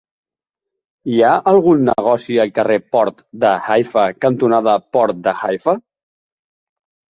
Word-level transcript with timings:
Hi 1.15 1.19
ha 1.27 1.33
algun 1.51 1.83
negoci 1.89 2.39
al 2.45 2.53
carrer 2.55 2.79
Port 2.97 3.23
de 3.45 3.53
Haifa 3.67 4.07
cantonada 4.27 4.77
Port 4.99 5.23
de 5.29 5.37
Haifa? 5.45 5.79